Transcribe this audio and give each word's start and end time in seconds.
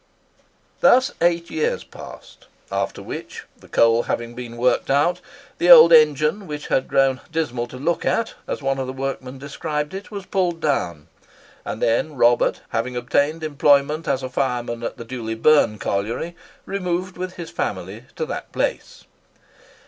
Thus 0.79 1.11
eight 1.21 1.51
years 1.51 1.83
passed; 1.83 2.47
after 2.71 3.03
which, 3.03 3.43
the 3.55 3.67
coal 3.67 4.01
having 4.01 4.33
been 4.33 4.57
worked 4.57 4.89
out, 4.89 5.21
the 5.59 5.69
old 5.69 5.93
engine, 5.93 6.47
which 6.47 6.69
had 6.69 6.87
grown 6.87 7.21
"dismal 7.31 7.67
to 7.67 7.77
look 7.77 8.03
at," 8.03 8.33
as 8.47 8.63
one 8.63 8.79
of 8.79 8.87
the 8.87 8.93
workmen 8.93 9.37
described 9.37 9.93
it, 9.93 10.09
was 10.09 10.25
pulled 10.25 10.59
down; 10.59 11.07
and 11.63 11.83
then 11.83 12.15
Robert, 12.15 12.61
having 12.69 12.95
obtained 12.95 13.43
employment 13.43 14.07
as 14.07 14.23
a 14.23 14.29
fireman 14.29 14.81
at 14.81 14.97
the 14.97 15.05
Dewley 15.05 15.35
Burn 15.35 15.77
Colliery, 15.77 16.35
removed 16.65 17.15
with 17.15 17.33
his 17.33 17.51
family 17.51 18.05
to 18.15 18.25
that 18.25 18.51
place. 18.51 19.03